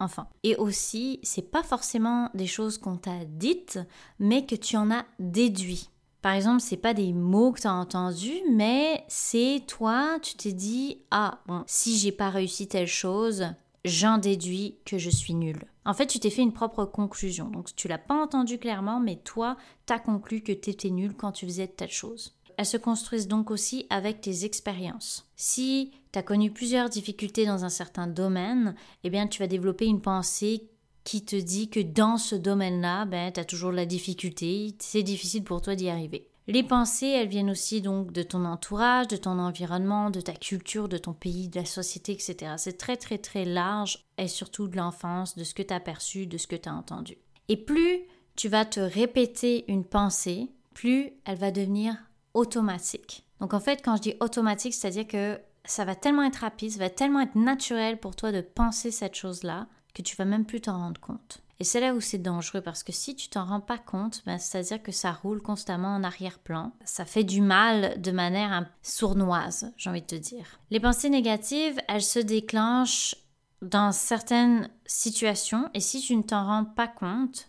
Et 0.43 0.57
aussi, 0.57 1.21
c'est 1.23 1.51
pas 1.51 1.63
forcément 1.63 2.31
des 2.35 2.47
choses 2.47 2.79
qu'on 2.79 2.97
t'a 2.97 3.25
dites, 3.25 3.79
mais 4.19 4.47
que 4.47 4.55
tu 4.55 4.77
en 4.77 4.91
as 4.91 5.05
déduit. 5.19 5.91
Par 6.23 6.33
exemple, 6.33 6.63
c'est 6.63 6.79
pas 6.79 6.95
des 6.95 7.13
mots 7.13 7.53
que 7.53 7.61
tu 7.61 7.67
as 7.67 7.75
entendus, 7.75 8.41
mais 8.51 9.05
c'est 9.09 9.63
toi, 9.67 10.19
tu 10.23 10.37
t'es 10.37 10.53
dit 10.53 11.03
ah 11.11 11.41
bon, 11.47 11.65
si 11.67 11.99
j'ai 11.99 12.13
pas 12.13 12.31
réussi 12.31 12.67
telle 12.67 12.87
chose, 12.87 13.45
j'en 13.85 14.17
déduis 14.17 14.79
que 14.87 14.97
je 14.97 15.11
suis 15.11 15.35
nul. 15.35 15.67
En 15.85 15.93
fait, 15.93 16.07
tu 16.07 16.19
t'es 16.19 16.31
fait 16.31 16.41
une 16.41 16.55
propre 16.55 16.87
conclusion. 16.87 17.51
Donc 17.51 17.75
tu 17.77 17.89
l'as 17.89 17.99
pas 17.99 18.15
entendu 18.15 18.59
clairement, 18.59 19.01
mais 19.01 19.17
toi, 19.17 19.59
t'as 19.85 19.99
conclu 19.99 20.41
que 20.41 20.53
tu 20.53 20.71
étais 20.71 20.89
nul 20.89 21.15
quand 21.15 21.33
tu 21.33 21.45
faisais 21.45 21.69
telle 21.69 21.91
chose. 21.91 22.35
Elles 22.57 22.67
se 22.67 22.77
construisent 22.77 23.29
donc 23.29 23.51
aussi 23.51 23.87
avec 23.91 24.21
tes 24.21 24.45
expériences. 24.45 25.29
Si 25.37 25.93
tu 26.13 26.19
as 26.19 26.23
connu 26.23 26.51
plusieurs 26.51 26.89
difficultés 26.89 27.47
dans 27.47 27.65
un 27.65 27.69
certain 27.69 28.07
domaine, 28.07 28.75
eh 29.03 29.11
bien 29.11 29.27
tu 29.27 29.41
vas 29.41 29.47
développer 29.47 29.87
une 29.87 30.01
pensée 30.01 30.69
qui 31.05 31.25
te 31.25 31.37
dit 31.37 31.69
que 31.69 31.81
dans 31.81 32.17
ce 32.17 32.35
domaine-là, 32.35 33.05
ben, 33.05 33.31
tu 33.31 33.41
as 33.41 33.45
toujours 33.45 33.73
la 33.73 33.87
difficulté, 33.87 34.75
c'est 34.79 35.03
difficile 35.03 35.45
pour 35.45 35.61
toi 35.61 35.75
d'y 35.75 35.89
arriver. 35.89 36.29
Les 36.47 36.63
pensées, 36.63 37.07
elles 37.07 37.29
viennent 37.29 37.51
aussi 37.51 37.81
donc 37.81 38.13
de 38.13 38.23
ton 38.23 38.45
entourage, 38.45 39.09
de 39.09 39.17
ton 39.17 39.39
environnement, 39.39 40.11
de 40.11 40.21
ta 40.21 40.35
culture, 40.35 40.89
de 40.89 40.99
ton 40.99 41.15
pays, 41.15 41.49
de 41.49 41.59
la 41.59 41.65
société, 41.65 42.13
etc. 42.13 42.53
C'est 42.59 42.77
très 42.77 42.97
très 42.97 43.17
très 43.17 43.47
large 43.47 44.05
et 44.19 44.29
surtout 44.29 44.69
de 44.69 44.77
l'enfance, 44.77 45.37
de 45.37 45.45
ce 45.45 45.55
que 45.55 45.63
tu 45.63 45.73
as 45.73 45.81
perçu, 45.81 46.27
de 46.27 46.37
ce 46.37 46.47
que 46.47 46.57
tu 46.57 46.69
as 46.69 46.75
entendu. 46.75 47.17
Et 47.49 47.57
plus 47.57 48.01
tu 48.37 48.49
vas 48.49 48.67
te 48.67 48.81
répéter 48.81 49.65
une 49.69 49.85
pensée, 49.85 50.51
plus 50.75 51.13
elle 51.25 51.39
va 51.39 51.51
devenir 51.51 51.97
automatique. 52.35 53.27
Donc 53.41 53.55
en 53.55 53.61
fait, 53.61 53.81
quand 53.83 53.97
je 53.97 54.03
dis 54.03 54.15
automatique, 54.21 54.75
c'est-à-dire 54.75 55.07
que 55.07 55.41
ça 55.65 55.85
va 55.85 55.95
tellement 55.95 56.25
être 56.25 56.37
rapide, 56.37 56.73
ça 56.73 56.79
va 56.79 56.91
tellement 56.91 57.21
être 57.21 57.37
naturel 57.37 57.99
pour 57.99 58.17
toi 58.17 58.33
de 58.33 58.41
penser 58.41 58.91
cette 58.91 59.15
chose-là 59.15 59.67
que 59.95 60.03
tu 60.03 60.17
vas 60.17 60.25
même 60.25 60.45
plus 60.45 60.61
t'en 60.61 60.79
rendre 60.79 61.01
compte. 61.01 61.41
Et 61.61 61.65
c'est 61.65 61.81
là 61.81 61.95
où 61.95 62.01
c'est 62.01 62.19
dangereux 62.19 62.61
parce 62.61 62.83
que 62.83 62.93
si 62.93 63.15
tu 63.15 63.29
t'en 63.29 63.45
rends 63.45 63.61
pas 63.61 63.79
compte, 63.79 64.23
ben, 64.27 64.39
c'est-à-dire 64.39 64.83
que 64.83 64.91
ça 64.91 65.13
roule 65.13 65.41
constamment 65.41 65.95
en 65.95 66.03
arrière-plan. 66.03 66.73
Ça 66.85 67.05
fait 67.05 67.23
du 67.23 67.41
mal 67.41 68.01
de 68.01 68.11
manière 68.11 68.69
sournoise, 68.83 69.73
j'ai 69.77 69.89
envie 69.91 70.03
de 70.03 70.07
te 70.07 70.15
dire. 70.17 70.59
Les 70.71 70.81
pensées 70.81 71.11
négatives, 71.11 71.81
elles 71.89 72.03
se 72.03 72.19
déclenchent 72.19 73.15
dans 73.63 73.93
certaines 73.93 74.69
situations 74.85 75.71
et 75.75 75.81
si 75.81 76.01
tu 76.01 76.17
ne 76.17 76.23
t'en 76.23 76.45
rends 76.45 76.65
pas 76.65 76.89
compte, 76.89 77.49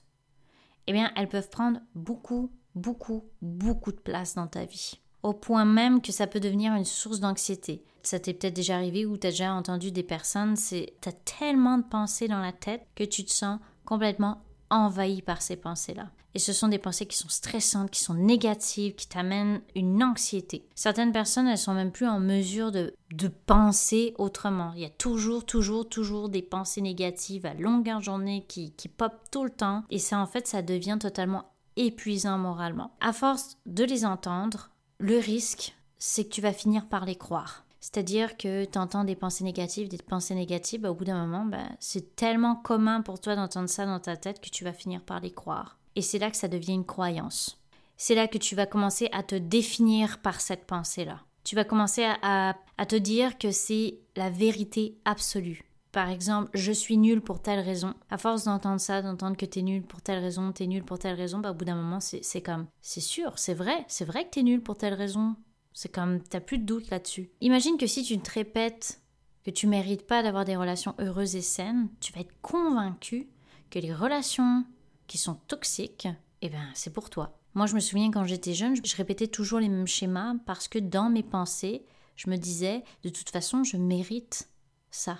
eh 0.87 0.93
bien, 0.93 1.11
elles 1.15 1.29
peuvent 1.29 1.49
prendre 1.49 1.79
beaucoup, 1.95 2.51
beaucoup, 2.75 3.23
beaucoup 3.41 3.91
de 3.91 3.99
place 3.99 4.35
dans 4.35 4.47
ta 4.47 4.65
vie. 4.65 4.99
Au 5.23 5.33
point 5.33 5.65
même 5.65 6.01
que 6.01 6.11
ça 6.11 6.27
peut 6.27 6.39
devenir 6.39 6.75
une 6.75 6.85
source 6.85 7.19
d'anxiété. 7.19 7.83
Ça 8.03 8.19
t'est 8.19 8.33
peut-être 8.33 8.55
déjà 8.55 8.75
arrivé 8.75 9.05
ou 9.05 9.17
tu 9.17 9.25
as 9.25 9.31
déjà 9.31 9.53
entendu 9.53 9.91
des 9.91 10.03
personnes, 10.03 10.55
c'est 10.55 10.93
tu 11.01 11.09
as 11.09 11.13
tellement 11.13 11.79
de 11.79 11.83
pensées 11.83 12.27
dans 12.27 12.41
la 12.41 12.51
tête 12.51 12.85
que 12.93 13.03
tu 13.03 13.25
te 13.25 13.31
sens 13.31 13.59
complètement 13.85 14.43
envahi 14.69 15.21
par 15.21 15.41
ces 15.41 15.55
pensées-là. 15.55 16.11
Et 16.35 16.39
ce 16.39 16.51
sont 16.51 16.67
des 16.67 16.77
pensées 16.77 17.05
qui 17.05 17.17
sont 17.17 17.29
stressantes, 17.29 17.89
qui 17.89 18.01
sont 18.01 18.13
négatives, 18.13 18.95
qui 18.95 19.07
t'amènent 19.07 19.61
une 19.73 20.03
anxiété. 20.03 20.67
Certaines 20.75 21.13
personnes, 21.13 21.47
elles 21.47 21.57
sont 21.57 21.73
même 21.73 21.93
plus 21.93 22.07
en 22.07 22.19
mesure 22.19 22.73
de, 22.73 22.93
de 23.13 23.29
penser 23.29 24.13
autrement. 24.17 24.73
Il 24.75 24.81
y 24.81 24.85
a 24.85 24.89
toujours, 24.89 25.45
toujours, 25.45 25.87
toujours 25.87 26.27
des 26.27 26.41
pensées 26.41 26.81
négatives 26.81 27.45
à 27.45 27.53
longueur 27.53 28.01
journée 28.01 28.43
qui, 28.49 28.73
qui 28.73 28.89
popent 28.89 29.31
tout 29.31 29.45
le 29.45 29.49
temps. 29.49 29.83
Et 29.89 29.97
ça, 29.97 30.19
en 30.19 30.27
fait, 30.27 30.45
ça 30.45 30.61
devient 30.61 30.97
totalement 30.99 31.45
épuisant 31.75 32.37
moralement. 32.37 32.91
À 33.01 33.13
force 33.13 33.57
de 33.65 33.83
les 33.83 34.05
entendre, 34.05 34.69
le 34.99 35.17
risque, 35.17 35.75
c'est 35.97 36.25
que 36.25 36.29
tu 36.29 36.41
vas 36.41 36.53
finir 36.53 36.87
par 36.87 37.05
les 37.05 37.15
croire. 37.15 37.65
C'est-à-dire 37.81 38.35
que 38.35 38.65
tu 38.65 38.79
entends 38.79 39.03
des 39.03 39.15
pensées 39.15 39.43
négatives, 39.43 39.89
des 39.89 39.97
pensées 39.97 40.33
négatives, 40.33 40.81
bah, 40.81 40.89
au 40.89 40.95
bout 40.95 41.05
d'un 41.05 41.23
moment, 41.23 41.45
bah, 41.45 41.69
c'est 41.79 42.15
tellement 42.15 42.55
commun 42.55 43.01
pour 43.01 43.19
toi 43.19 43.35
d'entendre 43.35 43.69
ça 43.69 43.85
dans 43.85 43.99
ta 43.99 44.17
tête 44.17 44.41
que 44.41 44.49
tu 44.49 44.63
vas 44.63 44.73
finir 44.73 45.01
par 45.01 45.19
les 45.19 45.31
croire. 45.31 45.77
Et 45.95 46.01
c'est 46.01 46.17
là 46.17 46.31
que 46.31 46.37
ça 46.37 46.47
devient 46.47 46.73
une 46.73 46.85
croyance. 46.85 47.61
C'est 47.95 48.15
là 48.15 48.27
que 48.27 48.39
tu 48.39 48.55
vas 48.55 48.65
commencer 48.65 49.07
à 49.11 49.21
te 49.21 49.35
définir 49.35 50.19
par 50.19 50.41
cette 50.41 50.65
pensée-là. 50.65 51.21
Tu 51.43 51.55
vas 51.55 51.63
commencer 51.63 52.03
à, 52.23 52.55
à 52.77 52.85
te 52.87 52.95
dire 52.95 53.37
que 53.37 53.51
c'est 53.51 53.99
la 54.15 54.31
vérité 54.31 54.97
absolue. 55.05 55.63
Par 55.95 56.09
exemple, 56.09 56.49
je 56.53 56.73
suis 56.73 56.97
nul 56.97 57.21
pour 57.21 57.41
telle 57.41 57.61
raison. 57.61 57.93
À 58.09 58.17
force 58.17 58.43
d'entendre 58.43 58.81
ça, 58.81 59.01
d'entendre 59.01 59.37
que 59.37 59.45
t'es 59.45 59.61
nul 59.61 59.81
pour 59.81 60.01
telle 60.01 60.19
raison, 60.19 60.51
t'es 60.51 60.67
nul 60.67 60.83
pour 60.83 60.99
telle 60.99 61.15
raison, 61.15 61.39
bah, 61.39 61.51
au 61.51 61.53
bout 61.53 61.63
d'un 61.63 61.77
moment, 61.77 62.01
c'est 62.01 62.41
comme, 62.41 62.67
c'est 62.81 62.99
sûr, 62.99 63.39
c'est 63.39 63.53
vrai, 63.53 63.85
c'est 63.87 64.03
vrai 64.03 64.25
que 64.25 64.31
t'es 64.31 64.43
nul 64.43 64.61
pour 64.61 64.77
telle 64.77 64.93
raison. 64.93 65.37
C'est 65.71 65.87
comme, 65.87 66.21
t'as 66.21 66.41
plus 66.41 66.57
de 66.57 66.65
doute 66.65 66.89
là-dessus. 66.89 67.29
Imagine 67.39 67.77
que 67.77 67.87
si 67.87 68.03
tu 68.03 68.19
te 68.19 68.29
répètes 68.29 68.99
que 69.45 69.51
tu 69.51 69.67
mérites 69.67 70.05
pas 70.05 70.21
d'avoir 70.21 70.43
des 70.43 70.57
relations 70.57 70.95
heureuses 70.99 71.37
et 71.37 71.41
saines, 71.41 71.87
tu 72.01 72.11
vas 72.11 72.19
être 72.19 72.41
convaincu 72.41 73.29
que 73.69 73.79
les 73.79 73.93
relations 73.93 74.65
qui 75.07 75.17
sont 75.17 75.35
toxiques, 75.47 76.09
eh 76.41 76.49
ben, 76.49 76.71
c'est 76.73 76.91
pour 76.91 77.09
toi. 77.09 77.39
Moi, 77.53 77.67
je 77.67 77.75
me 77.75 77.79
souviens 77.79 78.11
quand 78.11 78.25
j'étais 78.25 78.53
jeune, 78.53 78.75
je 78.75 78.95
répétais 78.97 79.27
toujours 79.27 79.61
les 79.61 79.69
mêmes 79.69 79.87
schémas 79.87 80.33
parce 80.45 80.67
que 80.67 80.79
dans 80.79 81.09
mes 81.09 81.23
pensées, 81.23 81.85
je 82.17 82.29
me 82.29 82.35
disais, 82.35 82.83
de 83.03 83.09
toute 83.09 83.29
façon, 83.29 83.63
je 83.63 83.77
mérite 83.77 84.49
ça. 84.91 85.19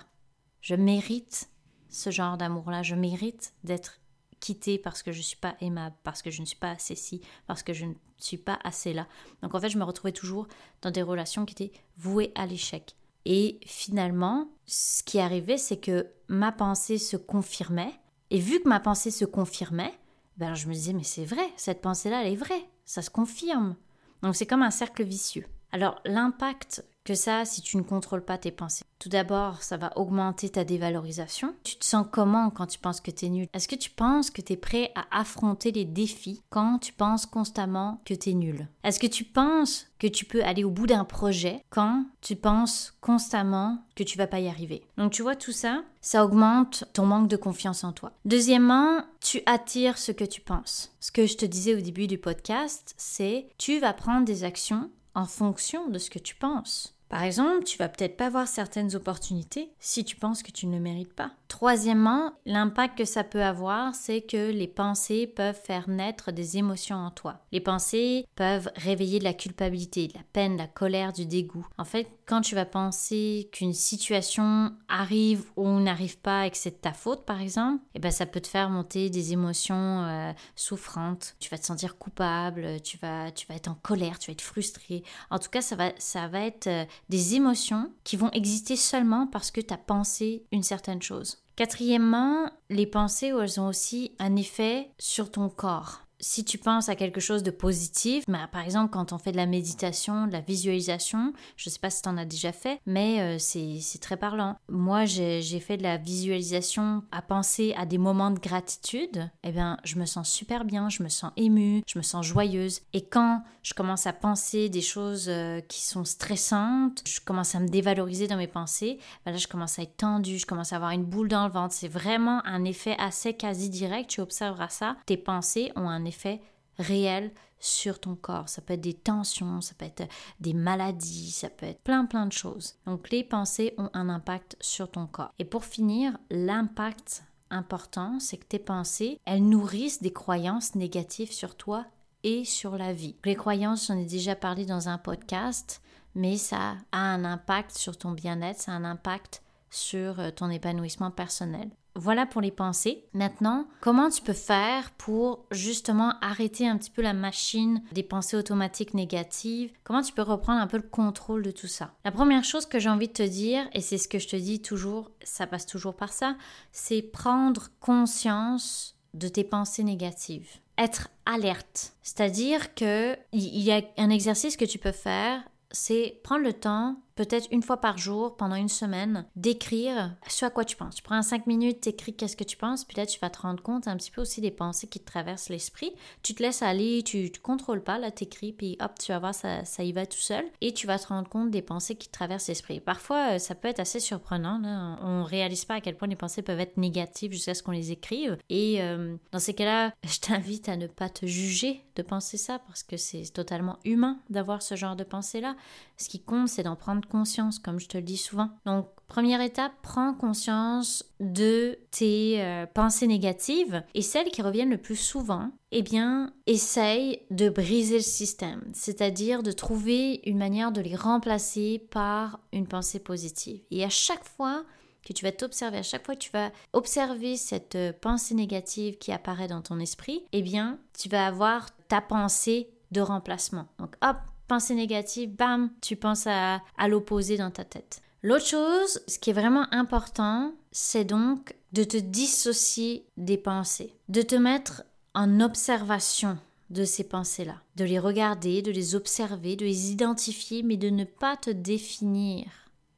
Je 0.60 0.74
mérite 0.74 1.50
ce 1.88 2.10
genre 2.10 2.36
d'amour-là. 2.36 2.82
Je 2.82 2.94
mérite 2.94 3.54
d'être 3.64 4.00
quittée 4.40 4.78
parce 4.78 5.02
que 5.02 5.12
je 5.12 5.18
ne 5.18 5.22
suis 5.22 5.36
pas 5.36 5.56
aimable, 5.60 5.96
parce 6.04 6.22
que 6.22 6.30
je 6.30 6.40
ne 6.40 6.46
suis 6.46 6.58
pas 6.58 6.70
assez 6.70 6.94
ci, 6.94 7.20
parce 7.46 7.62
que 7.62 7.72
je 7.72 7.86
ne 7.86 7.94
suis 8.18 8.36
pas 8.36 8.58
assez 8.64 8.92
là. 8.92 9.06
Donc 9.42 9.54
en 9.54 9.60
fait, 9.60 9.70
je 9.70 9.78
me 9.78 9.84
retrouvais 9.84 10.12
toujours 10.12 10.46
dans 10.82 10.90
des 10.90 11.02
relations 11.02 11.44
qui 11.44 11.54
étaient 11.54 11.78
vouées 11.96 12.32
à 12.34 12.46
l'échec. 12.46 12.94
Et 13.24 13.58
finalement, 13.66 14.48
ce 14.66 15.02
qui 15.02 15.18
arrivait, 15.18 15.58
c'est 15.58 15.78
que 15.78 16.06
ma 16.28 16.52
pensée 16.52 16.98
se 16.98 17.16
confirmait. 17.16 17.92
Et 18.30 18.38
vu 18.38 18.60
que 18.60 18.68
ma 18.68 18.80
pensée 18.80 19.10
se 19.10 19.24
confirmait, 19.24 19.94
ben 20.36 20.54
je 20.54 20.68
me 20.68 20.74
disais, 20.74 20.92
mais 20.92 21.02
c'est 21.02 21.24
vrai, 21.24 21.48
cette 21.56 21.80
pensée-là, 21.80 22.22
elle 22.22 22.32
est 22.32 22.36
vraie, 22.36 22.68
ça 22.84 23.02
se 23.02 23.10
confirme. 23.10 23.74
Donc 24.22 24.36
c'est 24.36 24.46
comme 24.46 24.62
un 24.62 24.70
cercle 24.70 25.02
vicieux. 25.02 25.46
Alors 25.72 26.00
l'impact 26.04 26.84
que 27.06 27.14
ça 27.14 27.44
si 27.44 27.62
tu 27.62 27.76
ne 27.76 27.82
contrôles 27.82 28.24
pas 28.24 28.36
tes 28.36 28.50
pensées. 28.50 28.84
Tout 28.98 29.08
d'abord, 29.08 29.62
ça 29.62 29.76
va 29.76 29.96
augmenter 29.96 30.48
ta 30.48 30.64
dévalorisation. 30.64 31.54
Tu 31.62 31.76
te 31.76 31.84
sens 31.84 32.06
comment 32.10 32.50
quand 32.50 32.66
tu 32.66 32.78
penses 32.78 33.00
que 33.00 33.10
tu 33.10 33.26
es 33.26 33.28
nul? 33.28 33.46
Est-ce 33.54 33.68
que 33.68 33.76
tu 33.76 33.90
penses 33.90 34.30
que 34.30 34.40
tu 34.40 34.54
es 34.54 34.56
prêt 34.56 34.90
à 34.96 35.04
affronter 35.20 35.70
les 35.70 35.84
défis 35.84 36.42
quand 36.50 36.78
tu 36.78 36.92
penses 36.92 37.24
constamment 37.24 38.00
que 38.04 38.14
tu 38.14 38.30
es 38.30 38.34
nul? 38.34 38.68
Est-ce 38.82 38.98
que 38.98 39.06
tu 39.06 39.22
penses 39.22 39.86
que 39.98 40.08
tu 40.08 40.24
peux 40.24 40.42
aller 40.42 40.64
au 40.64 40.70
bout 40.70 40.86
d'un 40.86 41.04
projet 41.04 41.62
quand 41.70 42.06
tu 42.20 42.34
penses 42.34 42.94
constamment 43.00 43.78
que 43.94 44.02
tu 44.02 44.18
vas 44.18 44.26
pas 44.26 44.40
y 44.40 44.48
arriver? 44.48 44.82
Donc 44.96 45.12
tu 45.12 45.22
vois 45.22 45.36
tout 45.36 45.52
ça, 45.52 45.84
ça 46.00 46.24
augmente 46.24 46.84
ton 46.92 47.06
manque 47.06 47.28
de 47.28 47.36
confiance 47.36 47.84
en 47.84 47.92
toi. 47.92 48.12
Deuxièmement, 48.24 49.04
tu 49.20 49.42
attires 49.46 49.98
ce 49.98 50.10
que 50.10 50.24
tu 50.24 50.40
penses. 50.40 50.92
Ce 50.98 51.12
que 51.12 51.26
je 51.26 51.36
te 51.36 51.46
disais 51.46 51.76
au 51.76 51.80
début 51.80 52.08
du 52.08 52.18
podcast, 52.18 52.94
c'est 52.96 53.46
tu 53.58 53.78
vas 53.78 53.92
prendre 53.92 54.24
des 54.24 54.42
actions 54.42 54.90
en 55.14 55.24
fonction 55.24 55.88
de 55.88 55.98
ce 55.98 56.10
que 56.10 56.18
tu 56.18 56.34
penses. 56.34 56.95
Par 57.08 57.22
exemple, 57.22 57.64
tu 57.64 57.78
vas 57.78 57.88
peut-être 57.88 58.16
pas 58.16 58.26
avoir 58.26 58.48
certaines 58.48 58.94
opportunités 58.96 59.70
si 59.78 60.04
tu 60.04 60.16
penses 60.16 60.42
que 60.42 60.50
tu 60.50 60.66
ne 60.66 60.74
le 60.74 60.82
mérites 60.82 61.14
pas. 61.14 61.32
Troisièmement, 61.48 62.32
l'impact 62.44 62.98
que 62.98 63.04
ça 63.04 63.22
peut 63.22 63.42
avoir, 63.42 63.94
c'est 63.94 64.20
que 64.20 64.50
les 64.50 64.66
pensées 64.66 65.26
peuvent 65.26 65.60
faire 65.64 65.88
naître 65.88 66.32
des 66.32 66.58
émotions 66.58 66.96
en 66.96 67.10
toi. 67.10 67.40
Les 67.52 67.60
pensées 67.60 68.26
peuvent 68.34 68.70
réveiller 68.76 69.20
de 69.20 69.24
la 69.24 69.34
culpabilité, 69.34 70.08
de 70.08 70.14
la 70.14 70.24
peine, 70.32 70.54
de 70.54 70.62
la 70.62 70.66
colère, 70.66 71.12
du 71.12 71.24
dégoût. 71.24 71.66
En 71.78 71.84
fait, 71.84 72.08
quand 72.26 72.40
tu 72.40 72.56
vas 72.56 72.64
penser 72.64 73.48
qu'une 73.52 73.72
situation 73.72 74.72
arrive 74.88 75.44
ou 75.56 75.68
n'arrive 75.78 76.18
pas 76.18 76.46
et 76.46 76.50
que 76.50 76.56
c'est 76.56 76.70
de 76.70 76.76
ta 76.76 76.92
faute, 76.92 77.24
par 77.24 77.40
exemple, 77.40 77.82
eh 77.94 78.00
ben 78.00 78.10
ça 78.10 78.26
peut 78.26 78.40
te 78.40 78.48
faire 78.48 78.68
monter 78.68 79.08
des 79.10 79.32
émotions 79.32 80.04
euh, 80.04 80.32
souffrantes. 80.56 81.36
Tu 81.38 81.48
vas 81.48 81.58
te 81.58 81.64
sentir 81.64 81.96
coupable, 81.96 82.80
tu 82.82 82.98
vas, 82.98 83.30
tu 83.30 83.46
vas 83.46 83.54
être 83.54 83.68
en 83.68 83.74
colère, 83.74 84.18
tu 84.18 84.30
vas 84.30 84.32
être 84.32 84.42
frustré. 84.42 85.04
En 85.30 85.38
tout 85.38 85.50
cas, 85.50 85.60
ça 85.60 85.76
va, 85.76 85.92
ça 85.98 86.26
va 86.26 86.40
être 86.40 86.66
euh, 86.66 86.84
des 87.08 87.34
émotions 87.34 87.92
qui 88.04 88.16
vont 88.16 88.30
exister 88.30 88.76
seulement 88.76 89.26
parce 89.26 89.50
que 89.50 89.60
tu 89.60 89.72
as 89.72 89.78
pensé 89.78 90.44
une 90.52 90.62
certaine 90.62 91.02
chose. 91.02 91.38
Quatrièmement, 91.56 92.50
les 92.68 92.86
pensées, 92.86 93.28
elles 93.28 93.60
ont 93.60 93.68
aussi 93.68 94.12
un 94.18 94.36
effet 94.36 94.90
sur 94.98 95.30
ton 95.30 95.48
corps 95.48 96.05
si 96.20 96.44
tu 96.44 96.58
penses 96.58 96.88
à 96.88 96.96
quelque 96.96 97.20
chose 97.20 97.42
de 97.42 97.50
positif, 97.50 98.24
bah, 98.28 98.48
par 98.50 98.62
exemple 98.62 98.90
quand 98.92 99.12
on 99.12 99.18
fait 99.18 99.32
de 99.32 99.36
la 99.36 99.46
méditation, 99.46 100.26
de 100.26 100.32
la 100.32 100.40
visualisation, 100.40 101.32
je 101.56 101.68
ne 101.68 101.72
sais 101.72 101.78
pas 101.78 101.90
si 101.90 102.02
tu 102.02 102.08
en 102.08 102.16
as 102.16 102.24
déjà 102.24 102.52
fait, 102.52 102.80
mais 102.86 103.20
euh, 103.20 103.38
c'est 103.38 104.00
très 104.00 104.16
parlant. 104.16 104.56
Moi, 104.68 105.04
j'ai 105.04 105.60
fait 105.60 105.76
de 105.76 105.82
la 105.82 105.96
visualisation 105.96 107.02
à 107.12 107.22
penser 107.22 107.74
à 107.76 107.86
des 107.86 107.98
moments 107.98 108.30
de 108.30 108.38
gratitude, 108.38 109.30
eh 109.44 109.52
bien, 109.52 109.78
je 109.84 109.96
me 109.96 110.06
sens 110.06 110.28
super 110.28 110.64
bien, 110.64 110.88
je 110.88 111.02
me 111.02 111.08
sens 111.08 111.32
émue, 111.36 111.82
je 111.86 111.98
me 111.98 112.02
sens 112.02 112.24
joyeuse. 112.24 112.80
Et 112.92 113.04
quand 113.04 113.42
je 113.62 113.74
commence 113.74 114.06
à 114.06 114.12
penser 114.12 114.68
des 114.68 114.80
choses 114.80 115.26
euh, 115.28 115.60
qui 115.60 115.82
sont 115.82 116.04
stressantes, 116.04 117.02
je 117.06 117.20
commence 117.20 117.54
à 117.54 117.60
me 117.60 117.68
dévaloriser 117.68 118.26
dans 118.28 118.36
mes 118.36 118.46
pensées, 118.46 118.98
bah 119.24 119.32
là, 119.32 119.38
je 119.38 119.48
commence 119.48 119.78
à 119.78 119.82
être 119.82 119.96
tendue, 119.96 120.38
je 120.38 120.46
commence 120.46 120.72
à 120.72 120.76
avoir 120.76 120.92
une 120.92 121.04
boule 121.04 121.28
dans 121.28 121.46
le 121.46 121.52
ventre. 121.52 121.74
C'est 121.74 121.88
vraiment 121.88 122.40
un 122.46 122.64
effet 122.64 122.96
assez 122.98 123.34
quasi 123.34 123.68
direct, 123.68 124.10
tu 124.10 124.20
observeras 124.20 124.68
ça. 124.68 124.96
Tes 125.06 125.16
pensées 125.16 125.72
ont 125.76 125.88
un 125.88 126.05
effet 126.06 126.40
réel 126.78 127.32
sur 127.58 128.00
ton 128.00 128.14
corps. 128.14 128.48
Ça 128.48 128.62
peut 128.62 128.74
être 128.74 128.80
des 128.80 128.94
tensions, 128.94 129.60
ça 129.60 129.74
peut 129.76 129.86
être 129.86 130.04
des 130.40 130.54
maladies, 130.54 131.30
ça 131.30 131.50
peut 131.50 131.66
être 131.66 131.82
plein 131.82 132.06
plein 132.06 132.26
de 132.26 132.32
choses. 132.32 132.76
Donc 132.86 133.10
les 133.10 133.24
pensées 133.24 133.74
ont 133.78 133.90
un 133.94 134.08
impact 134.08 134.56
sur 134.60 134.90
ton 134.90 135.06
corps. 135.06 135.32
Et 135.38 135.44
pour 135.44 135.64
finir, 135.64 136.18
l'impact 136.30 137.24
important, 137.50 138.18
c'est 138.20 138.36
que 138.36 138.46
tes 138.46 138.58
pensées, 138.58 139.20
elles 139.24 139.46
nourrissent 139.46 140.02
des 140.02 140.12
croyances 140.12 140.74
négatives 140.74 141.32
sur 141.32 141.56
toi 141.56 141.86
et 142.22 142.44
sur 142.44 142.76
la 142.76 142.92
vie. 142.92 143.16
Les 143.24 143.36
croyances, 143.36 143.86
j'en 143.86 143.98
ai 143.98 144.04
déjà 144.04 144.34
parlé 144.34 144.66
dans 144.66 144.88
un 144.88 144.98
podcast, 144.98 145.80
mais 146.14 146.36
ça 146.36 146.76
a 146.92 146.98
un 146.98 147.24
impact 147.24 147.76
sur 147.76 147.96
ton 147.96 148.12
bien-être, 148.12 148.60
ça 148.60 148.72
a 148.72 148.76
un 148.76 148.84
impact 148.84 149.42
sur 149.70 150.18
euh, 150.18 150.30
ton 150.30 150.50
épanouissement 150.50 151.10
personnel. 151.10 151.70
Voilà 151.98 152.26
pour 152.26 152.42
les 152.42 152.50
pensées. 152.50 153.06
Maintenant, 153.14 153.66
comment 153.80 154.10
tu 154.10 154.20
peux 154.20 154.34
faire 154.34 154.90
pour 154.92 155.46
justement 155.50 156.12
arrêter 156.20 156.68
un 156.68 156.76
petit 156.76 156.90
peu 156.90 157.00
la 157.00 157.14
machine 157.14 157.82
des 157.92 158.02
pensées 158.02 158.36
automatiques 158.36 158.92
négatives? 158.92 159.72
Comment 159.82 160.02
tu 160.02 160.12
peux 160.12 160.22
reprendre 160.22 160.60
un 160.60 160.66
peu 160.66 160.76
le 160.76 160.82
contrôle 160.82 161.42
de 161.42 161.50
tout 161.50 161.66
ça? 161.66 161.94
La 162.04 162.12
première 162.12 162.44
chose 162.44 162.66
que 162.66 162.78
j'ai 162.78 162.90
envie 162.90 163.08
de 163.08 163.14
te 163.14 163.22
dire, 163.22 163.66
et 163.72 163.80
c'est 163.80 163.96
ce 163.96 164.08
que 164.08 164.18
je 164.18 164.28
te 164.28 164.36
dis 164.36 164.60
toujours, 164.60 165.10
ça 165.22 165.46
passe 165.46 165.64
toujours 165.64 165.96
par 165.96 166.12
ça, 166.12 166.36
c'est 166.70 167.00
prendre 167.00 167.68
conscience 167.80 168.96
de 169.14 169.28
tes 169.28 169.44
pensées 169.44 169.84
négatives. 169.84 170.50
Être 170.76 171.08
alerte. 171.24 171.94
C'est-à-dire 172.02 172.74
que 172.74 173.16
il 173.32 173.62
y 173.62 173.72
a 173.72 173.80
un 173.96 174.10
exercice 174.10 174.58
que 174.58 174.66
tu 174.66 174.78
peux 174.78 174.92
faire, 174.92 175.42
c'est 175.70 176.20
prendre 176.22 176.44
le 176.44 176.52
temps 176.52 177.00
peut-être 177.16 177.48
une 177.50 177.62
fois 177.62 177.78
par 177.78 177.98
jour, 177.98 178.36
pendant 178.36 178.54
une 178.54 178.68
semaine, 178.68 179.26
d'écrire 179.34 180.14
ce 180.28 180.44
à 180.44 180.50
quoi 180.50 180.64
tu 180.64 180.76
penses. 180.76 180.94
Tu 180.94 181.02
prends 181.02 181.22
cinq 181.22 181.46
minutes, 181.46 181.80
t'écris 181.80 182.14
qu'est-ce 182.14 182.36
que 182.36 182.44
tu 182.44 182.56
penses, 182.56 182.84
puis 182.84 182.96
là, 182.96 183.06
tu 183.06 183.18
vas 183.18 183.30
te 183.30 183.40
rendre 183.40 183.62
compte 183.62 183.88
un 183.88 183.96
petit 183.96 184.10
peu 184.10 184.20
aussi 184.20 184.40
des 184.40 184.50
pensées 184.50 184.86
qui 184.86 185.00
te 185.00 185.06
traversent 185.06 185.48
l'esprit. 185.48 185.92
Tu 186.22 186.34
te 186.34 186.42
laisses 186.42 186.62
aller, 186.62 187.02
tu 187.02 187.24
ne 187.24 187.38
contrôles 187.42 187.82
pas, 187.82 187.98
là, 187.98 188.10
t'écris, 188.10 188.52
puis 188.52 188.76
hop, 188.80 188.92
tu 188.98 189.12
vas 189.12 189.18
voir, 189.18 189.34
ça, 189.34 189.64
ça 189.64 189.82
y 189.82 189.92
va 189.92 190.06
tout 190.06 190.18
seul. 190.18 190.44
Et 190.60 190.72
tu 190.72 190.86
vas 190.86 190.98
te 190.98 191.08
rendre 191.08 191.28
compte 191.28 191.50
des 191.50 191.62
pensées 191.62 191.96
qui 191.96 192.08
te 192.08 192.12
traversent 192.12 192.48
l'esprit. 192.48 192.80
Parfois, 192.80 193.34
euh, 193.34 193.38
ça 193.38 193.54
peut 193.54 193.68
être 193.68 193.80
assez 193.80 194.00
surprenant. 194.00 194.58
Là. 194.58 194.98
On 195.02 195.24
réalise 195.24 195.64
pas 195.64 195.74
à 195.74 195.80
quel 195.80 195.96
point 195.96 196.08
les 196.08 196.16
pensées 196.16 196.42
peuvent 196.42 196.60
être 196.60 196.76
négatives 196.76 197.32
jusqu'à 197.32 197.54
ce 197.54 197.62
qu'on 197.62 197.72
les 197.72 197.92
écrive. 197.92 198.36
Et 198.50 198.82
euh, 198.82 199.16
dans 199.32 199.38
ces 199.38 199.54
cas-là, 199.54 199.94
je 200.04 200.20
t'invite 200.20 200.68
à 200.68 200.76
ne 200.76 200.86
pas 200.86 201.08
te 201.08 201.26
juger 201.26 201.82
de 201.96 202.02
penser 202.02 202.36
ça, 202.36 202.58
parce 202.58 202.82
que 202.82 202.96
c'est 202.98 203.22
totalement 203.32 203.78
humain 203.84 204.18
d'avoir 204.28 204.60
ce 204.60 204.74
genre 204.74 204.96
de 204.96 205.04
pensée-là. 205.04 205.56
Ce 205.96 206.08
qui 206.08 206.20
compte, 206.22 206.48
c'est 206.48 206.62
d'en 206.62 206.76
prendre 206.76 207.06
conscience, 207.08 207.58
comme 207.58 207.80
je 207.80 207.88
te 207.88 207.96
le 207.96 208.02
dis 208.02 208.16
souvent. 208.16 208.50
Donc, 208.66 208.88
première 209.08 209.40
étape, 209.40 209.72
prends 209.82 210.12
conscience 210.14 211.04
de 211.20 211.78
tes 211.90 212.42
euh, 212.42 212.66
pensées 212.66 213.06
négatives 213.06 213.82
et 213.94 214.02
celles 214.02 214.28
qui 214.28 214.42
reviennent 214.42 214.70
le 214.70 214.80
plus 214.80 214.96
souvent. 214.96 215.50
Eh 215.72 215.82
bien, 215.82 216.32
essaye 216.46 217.22
de 217.30 217.48
briser 217.48 217.96
le 217.96 218.02
système, 218.02 218.62
c'est-à-dire 218.72 219.42
de 219.42 219.52
trouver 219.52 220.20
une 220.26 220.38
manière 220.38 220.72
de 220.72 220.80
les 220.80 220.96
remplacer 220.96 221.86
par 221.90 222.40
une 222.52 222.66
pensée 222.66 222.98
positive. 222.98 223.62
Et 223.70 223.84
à 223.84 223.90
chaque 223.90 224.24
fois 224.24 224.64
que 225.06 225.12
tu 225.12 225.24
vas 225.24 225.32
t'observer, 225.32 225.78
à 225.78 225.82
chaque 225.82 226.04
fois 226.04 226.14
que 226.14 226.20
tu 226.20 226.32
vas 226.32 226.50
observer 226.72 227.36
cette 227.36 227.76
euh, 227.76 227.92
pensée 227.92 228.34
négative 228.34 228.98
qui 228.98 229.12
apparaît 229.12 229.48
dans 229.48 229.62
ton 229.62 229.78
esprit, 229.78 230.24
eh 230.32 230.42
bien, 230.42 230.78
tu 230.98 231.08
vas 231.08 231.26
avoir 231.26 231.68
ta 231.88 232.00
pensée 232.00 232.70
de 232.90 233.00
remplacement. 233.00 233.66
Donc, 233.78 233.94
hop, 234.02 234.16
pensée 234.46 234.74
négative, 234.74 235.34
bam, 235.34 235.70
tu 235.80 235.96
penses 235.96 236.26
à, 236.26 236.62
à 236.76 236.88
l'opposé 236.88 237.36
dans 237.36 237.50
ta 237.50 237.64
tête. 237.64 238.02
L'autre 238.22 238.46
chose, 238.46 239.00
ce 239.06 239.18
qui 239.18 239.30
est 239.30 239.34
vraiment 239.34 239.66
important, 239.72 240.52
c'est 240.72 241.04
donc 241.04 241.54
de 241.72 241.84
te 241.84 241.96
dissocier 241.96 243.06
des 243.16 243.38
pensées, 243.38 243.94
de 244.08 244.22
te 244.22 244.34
mettre 244.34 244.82
en 245.14 245.40
observation 245.40 246.38
de 246.70 246.84
ces 246.84 247.04
pensées-là, 247.04 247.62
de 247.76 247.84
les 247.84 247.98
regarder, 247.98 248.62
de 248.62 248.72
les 248.72 248.94
observer, 248.94 249.56
de 249.56 249.64
les 249.64 249.92
identifier, 249.92 250.62
mais 250.62 250.76
de 250.76 250.90
ne 250.90 251.04
pas 251.04 251.36
te 251.36 251.50
définir 251.50 252.46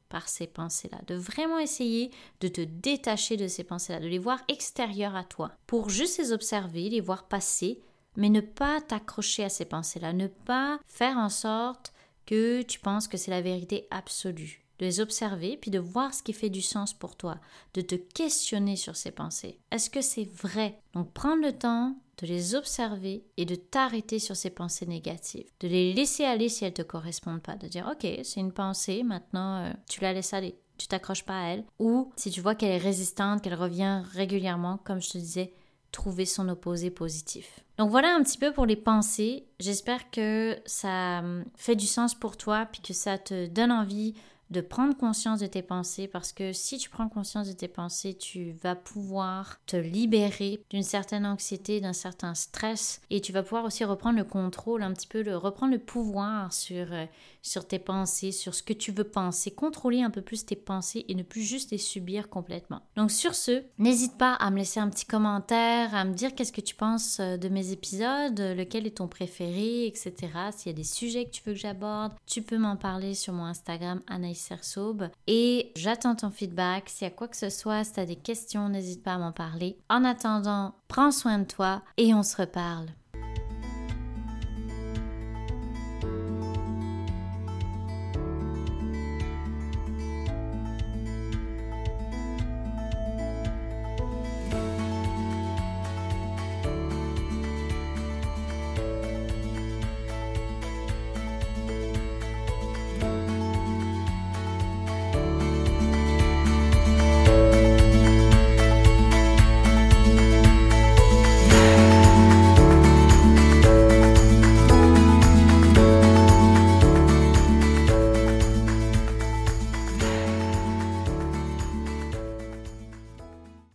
par 0.09 0.27
ces 0.27 0.47
pensées-là, 0.47 0.99
de 1.07 1.15
vraiment 1.15 1.59
essayer 1.59 2.09
de 2.41 2.47
te 2.47 2.61
détacher 2.61 3.37
de 3.37 3.47
ces 3.47 3.63
pensées-là, 3.63 3.99
de 3.99 4.07
les 4.07 4.17
voir 4.17 4.39
extérieures 4.47 5.15
à 5.15 5.23
toi, 5.23 5.51
pour 5.67 5.89
juste 5.89 6.17
les 6.17 6.31
observer, 6.31 6.89
les 6.89 7.01
voir 7.01 7.27
passer, 7.27 7.79
mais 8.19 8.29
ne 8.29 8.41
pas 8.41 8.81
t'accrocher 8.81 9.45
à 9.45 9.49
ces 9.49 9.65
pensées-là, 9.65 10.13
ne 10.13 10.27
pas 10.27 10.79
faire 10.87 11.17
en 11.17 11.29
sorte 11.29 11.93
que 12.25 12.61
tu 12.61 12.79
penses 12.79 13.07
que 13.07 13.17
c'est 13.17 13.31
la 13.31 13.41
vérité 13.41 13.87
absolue, 13.91 14.65
de 14.77 14.85
les 14.85 14.99
observer, 14.99 15.57
puis 15.57 15.71
de 15.71 15.79
voir 15.79 16.13
ce 16.13 16.21
qui 16.21 16.33
fait 16.33 16.49
du 16.49 16.61
sens 16.61 16.93
pour 16.93 17.15
toi, 17.15 17.39
de 17.73 17.81
te 17.81 17.95
questionner 17.95 18.75
sur 18.75 18.97
ces 18.97 19.11
pensées. 19.11 19.57
Est-ce 19.71 19.89
que 19.89 20.01
c'est 20.01 20.29
vrai? 20.29 20.79
Donc 20.93 21.11
prendre 21.13 21.41
le 21.41 21.53
temps 21.53 21.95
de 22.17 22.27
les 22.27 22.55
observer 22.55 23.23
et 23.37 23.45
de 23.45 23.55
t'arrêter 23.55 24.19
sur 24.19 24.35
ces 24.35 24.49
pensées 24.49 24.85
négatives, 24.85 25.49
de 25.61 25.69
les 25.69 25.93
laisser 25.93 26.25
aller 26.25 26.49
si 26.49 26.65
elles 26.65 26.71
ne 26.71 26.75
te 26.75 26.81
correspondent 26.81 27.41
pas, 27.41 27.55
de 27.55 27.69
dire 27.69 27.89
ok, 27.89 28.05
c'est 28.23 28.41
une 28.41 28.51
pensée, 28.51 29.01
maintenant 29.03 29.63
euh, 29.63 29.71
tu 29.89 30.01
la 30.01 30.11
laisses 30.13 30.33
aller. 30.33 30.59
Tu 30.77 30.87
t'accroches 30.87 31.25
pas 31.25 31.41
à 31.41 31.47
elle. 31.47 31.65
Ou 31.79 32.11
si 32.15 32.31
tu 32.31 32.39
vois 32.39 32.55
qu'elle 32.55 32.71
est 32.71 32.77
résistante, 32.77 33.41
qu'elle 33.41 33.53
revient 33.53 34.01
régulièrement, 34.13 34.77
comme 34.85 35.01
je 35.01 35.09
te 35.09 35.17
disais, 35.17 35.53
trouver 35.91 36.25
son 36.25 36.49
opposé 36.49 36.89
positif. 36.89 37.61
Donc 37.77 37.89
voilà 37.89 38.13
un 38.15 38.23
petit 38.23 38.37
peu 38.37 38.51
pour 38.51 38.65
les 38.65 38.75
pensées. 38.75 39.45
J'espère 39.59 40.11
que 40.11 40.57
ça 40.65 41.19
hum, 41.19 41.45
fait 41.55 41.75
du 41.75 41.87
sens 41.87 42.15
pour 42.15 42.37
toi, 42.37 42.67
puis 42.71 42.81
que 42.81 42.93
ça 42.93 43.17
te 43.17 43.47
donne 43.47 43.71
envie 43.71 44.13
de 44.49 44.61
prendre 44.61 44.97
conscience 44.97 45.39
de 45.39 45.45
tes 45.45 45.61
pensées 45.61 46.07
parce 46.07 46.33
que 46.33 46.53
si 46.53 46.77
tu 46.77 46.89
prends 46.89 47.07
conscience 47.07 47.47
de 47.47 47.53
tes 47.53 47.67
pensées, 47.67 48.15
tu 48.15 48.51
vas 48.63 48.75
pouvoir 48.75 49.59
te 49.67 49.77
libérer 49.77 50.63
d'une 50.69 50.83
certaine 50.83 51.25
anxiété, 51.25 51.81
d'un 51.81 51.93
certain 51.93 52.33
stress 52.33 53.01
et 53.09 53.21
tu 53.21 53.31
vas 53.31 53.43
pouvoir 53.43 53.65
aussi 53.65 53.85
reprendre 53.85 54.17
le 54.17 54.23
contrôle, 54.23 54.81
un 54.81 54.93
petit 54.93 55.07
peu 55.07 55.21
le 55.21 55.37
reprendre 55.37 55.73
le 55.73 55.79
pouvoir 55.79 56.51
sur 56.51 56.91
euh, 56.91 57.05
sur 57.41 57.67
tes 57.67 57.79
pensées, 57.79 58.31
sur 58.31 58.55
ce 58.55 58.63
que 58.63 58.73
tu 58.73 58.91
veux 58.91 59.03
penser, 59.03 59.51
contrôler 59.51 60.01
un 60.01 60.09
peu 60.09 60.21
plus 60.21 60.45
tes 60.45 60.55
pensées 60.55 61.05
et 61.07 61.15
ne 61.15 61.23
plus 61.23 61.41
juste 61.41 61.71
les 61.71 61.77
subir 61.77 62.29
complètement. 62.29 62.81
Donc 62.95 63.11
sur 63.11 63.35
ce, 63.35 63.63
n'hésite 63.77 64.17
pas 64.17 64.33
à 64.33 64.51
me 64.51 64.57
laisser 64.57 64.79
un 64.79 64.89
petit 64.89 65.05
commentaire, 65.05 65.93
à 65.95 66.05
me 66.05 66.13
dire 66.13 66.35
qu'est-ce 66.35 66.51
que 66.51 66.61
tu 66.61 66.75
penses 66.75 67.19
euh, 67.19 67.37
de 67.37 67.49
mes 67.49 67.71
épisodes, 67.71 68.39
lequel 68.39 68.85
est 68.87 68.97
ton 68.97 69.07
préféré, 69.07 69.87
etc. 69.87 70.13
S'il 70.55 70.71
y 70.71 70.75
a 70.75 70.77
des 70.77 70.83
sujets 70.83 71.25
que 71.25 71.31
tu 71.31 71.43
veux 71.45 71.53
que 71.53 71.59
j'aborde, 71.59 72.13
tu 72.25 72.41
peux 72.41 72.57
m'en 72.57 72.75
parler 72.75 73.13
sur 73.13 73.33
mon 73.33 73.45
Instagram 73.45 74.01
Anaïs 74.07 74.39
Sersaube 74.39 75.09
et 75.27 75.71
j'attends 75.75 76.15
ton 76.15 76.29
feedback. 76.29 76.89
S'il 76.89 77.07
y 77.07 77.11
a 77.11 77.13
quoi 77.13 77.27
que 77.27 77.37
ce 77.37 77.49
soit, 77.49 77.83
si 77.83 77.93
tu 77.93 77.99
as 77.99 78.05
des 78.05 78.15
questions, 78.15 78.69
n'hésite 78.69 79.03
pas 79.03 79.13
à 79.13 79.17
m'en 79.17 79.31
parler. 79.31 79.77
En 79.89 80.03
attendant, 80.03 80.75
prends 80.87 81.11
soin 81.11 81.39
de 81.39 81.45
toi 81.45 81.81
et 81.97 82.13
on 82.13 82.23
se 82.23 82.37
reparle. 82.37 82.87